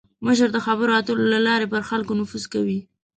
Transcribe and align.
مشر 0.25 0.49
د 0.53 0.57
خبرو 0.65 0.91
اترو 0.99 1.31
له 1.33 1.39
لارې 1.47 1.65
پر 1.73 1.81
خلکو 1.89 2.13
نفوذ 2.19 2.43
کوي. 2.53 2.79